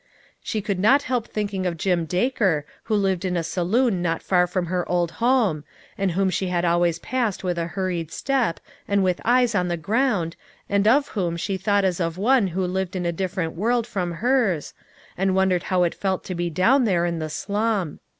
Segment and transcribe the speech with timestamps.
[0.41, 4.47] She could not help thinking of Jim Daker who lived in a saloon not far
[4.47, 5.63] from her old home,
[5.95, 9.77] and whom she had always passed with a hurried step, and with eyes on the
[9.77, 10.35] ground,
[10.67, 14.13] and of whom she thought as of one who lived in a different world from
[14.13, 14.73] hers,
[15.15, 17.99] and wondered how it felt to be down there in the slum.